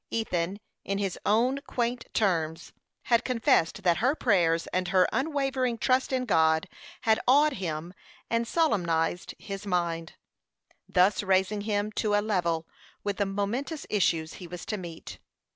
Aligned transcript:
Ethan, 0.09 0.59
in 0.83 0.97
his 0.97 1.19
own 1.27 1.59
quaint 1.67 2.05
terms, 2.11 2.73
had 3.03 3.23
confessed 3.23 3.83
that 3.83 3.97
her 3.97 4.15
prayers 4.15 4.65
and 4.73 4.87
her 4.87 5.07
unwavering 5.13 5.77
trust 5.77 6.11
in 6.11 6.25
God 6.25 6.67
had 7.01 7.19
awed 7.27 7.53
him 7.53 7.93
and 8.27 8.47
solemnized 8.47 9.35
his 9.37 9.67
mind, 9.67 10.13
thus 10.89 11.21
raising 11.21 11.61
him 11.61 11.91
to 11.91 12.15
a 12.15 12.19
level 12.19 12.67
with 13.03 13.17
the 13.17 13.27
momentous 13.27 13.85
issues 13.91 14.33
he 14.33 14.47
was 14.47 14.65
to 14.65 14.75
meet. 14.77 15.19